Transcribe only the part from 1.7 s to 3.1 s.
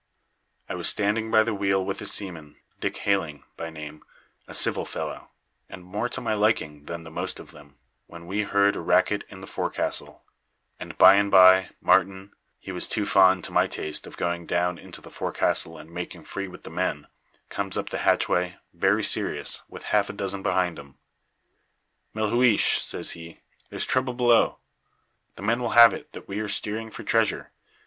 with a seaman, Dick